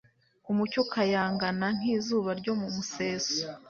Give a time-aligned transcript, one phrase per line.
[0.51, 3.35] Umucyo ukayangana nk'izuba ryo mumuseso